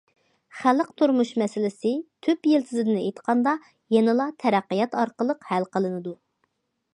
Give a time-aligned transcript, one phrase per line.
[0.59, 1.91] خەلق تۇرمۇش مەسىلىسى
[2.27, 3.53] تۈپ يىلتىزىدىن ئېيتقاندا،
[3.97, 6.17] يەنىلا تەرەققىيات ئارقىلىق ھەل قىلىنىدۇ.